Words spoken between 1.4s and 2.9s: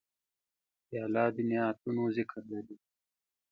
نعتونو ذکر لري.